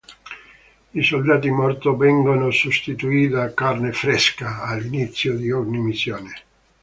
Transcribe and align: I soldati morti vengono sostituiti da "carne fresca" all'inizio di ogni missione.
I 0.95 1.03
soldati 1.03 1.51
morti 1.51 1.87
vengono 1.95 2.49
sostituiti 2.49 3.27
da 3.33 3.53
"carne 3.53 3.91
fresca" 3.91 4.63
all'inizio 4.63 5.35
di 5.35 5.51
ogni 5.51 5.77
missione. 5.77 6.33